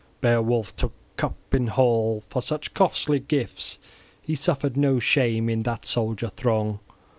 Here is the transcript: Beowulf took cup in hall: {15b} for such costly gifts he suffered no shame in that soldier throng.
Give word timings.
Beowulf 0.19 0.75
took 0.75 0.93
cup 1.15 1.35
in 1.53 1.67
hall: 1.67 2.21
{15b} 2.21 2.29
for 2.31 2.41
such 2.41 2.73
costly 2.73 3.19
gifts 3.19 3.77
he 4.23 4.33
suffered 4.33 4.75
no 4.75 4.97
shame 4.97 5.47
in 5.47 5.61
that 5.61 5.85
soldier 5.85 6.29
throng. 6.35 6.79